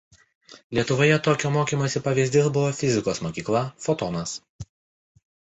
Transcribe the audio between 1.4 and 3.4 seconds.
mokymosi pavyzdys buvo fizikos